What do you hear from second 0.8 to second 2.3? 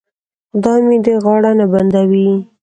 مې دې غاړه نه بندوي.